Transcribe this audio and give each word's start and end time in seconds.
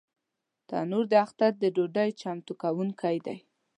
تنور 0.67 1.05
د 1.11 1.13
اختر 1.25 1.51
د 1.61 1.65
ډوډۍ 1.75 2.09
چمتو 2.21 2.53
کوونکی 2.61 3.17
دی 3.25 3.37